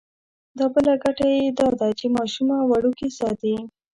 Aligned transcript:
دا 0.57 0.65
بله 0.73 0.93
ګټه 1.03 1.25
یې 1.33 1.45
دا 1.59 1.67
ده 1.79 1.87
چې 1.99 2.05
ماشومه 2.17 2.57
وړوکې 2.63 3.07
ساتي. 3.19 3.55